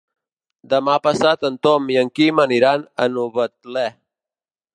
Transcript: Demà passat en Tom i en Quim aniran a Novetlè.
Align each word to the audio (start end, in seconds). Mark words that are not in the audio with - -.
Demà 0.71 0.95
passat 1.03 1.45
en 1.49 1.59
Tom 1.67 1.85
i 1.97 1.99
en 2.05 2.11
Quim 2.21 2.41
aniran 2.45 2.89
a 3.05 3.11
Novetlè. 3.19 3.87